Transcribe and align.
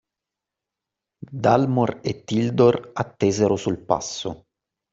Dalmor 1.41 1.99
e 2.01 2.23
Tildor 2.23 2.89
attesero 2.95 3.55
sul 3.55 3.77
passo 3.85 4.45